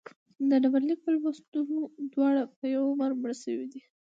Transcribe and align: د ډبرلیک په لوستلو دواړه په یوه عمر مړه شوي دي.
د 0.49 0.51
ډبرلیک 0.63 0.99
په 1.03 1.09
لوستلو 1.15 1.79
دواړه 2.13 2.41
په 2.57 2.65
یوه 2.73 2.87
عمر 2.93 3.11
مړه 3.21 3.35
شوي 3.43 3.67
دي. 3.73 3.81